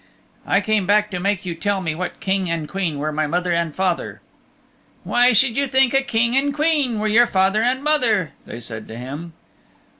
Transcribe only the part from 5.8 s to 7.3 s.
a King and Queen were your